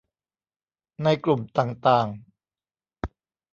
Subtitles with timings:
[1.03, 2.07] ในกลุ่มต่างต่าง